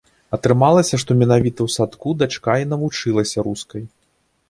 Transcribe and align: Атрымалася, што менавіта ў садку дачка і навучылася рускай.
Атрымалася, 0.37 0.99
што 1.03 1.17
менавіта 1.19 1.59
ў 1.67 1.75
садку 1.75 2.17
дачка 2.25 2.59
і 2.65 2.69
навучылася 2.75 3.37
рускай. 3.53 3.83